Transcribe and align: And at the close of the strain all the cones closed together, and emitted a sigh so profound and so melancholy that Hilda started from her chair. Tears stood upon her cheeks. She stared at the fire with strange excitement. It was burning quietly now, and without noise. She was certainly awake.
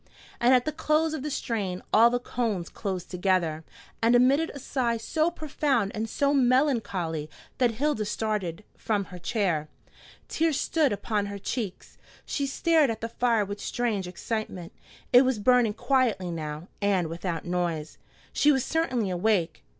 And 0.39 0.51
at 0.55 0.65
the 0.65 0.71
close 0.71 1.13
of 1.13 1.21
the 1.21 1.29
strain 1.29 1.83
all 1.93 2.09
the 2.09 2.17
cones 2.17 2.69
closed 2.69 3.11
together, 3.11 3.63
and 4.01 4.15
emitted 4.15 4.49
a 4.55 4.57
sigh 4.57 4.97
so 4.97 5.29
profound 5.29 5.91
and 5.93 6.09
so 6.09 6.33
melancholy 6.33 7.29
that 7.59 7.73
Hilda 7.75 8.05
started 8.05 8.63
from 8.75 9.03
her 9.05 9.19
chair. 9.19 9.69
Tears 10.27 10.59
stood 10.59 10.91
upon 10.91 11.27
her 11.27 11.37
cheeks. 11.37 11.99
She 12.25 12.47
stared 12.47 12.89
at 12.89 13.01
the 13.01 13.09
fire 13.09 13.45
with 13.45 13.61
strange 13.61 14.07
excitement. 14.07 14.73
It 15.13 15.21
was 15.21 15.37
burning 15.37 15.75
quietly 15.75 16.31
now, 16.31 16.67
and 16.81 17.07
without 17.07 17.45
noise. 17.45 17.99
She 18.33 18.51
was 18.51 18.65
certainly 18.65 19.11
awake. 19.11 19.63